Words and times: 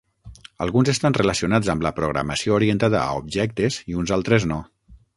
Alguns 0.65 0.89
estan 0.93 1.15
relacionats 1.17 1.69
amb 1.75 1.87
la 1.87 1.93
programació 1.99 2.57
orientada 2.57 3.05
a 3.05 3.23
objectes 3.23 3.81
i 3.93 4.03
uns 4.05 4.19
altres 4.21 4.53
no. 4.55 4.63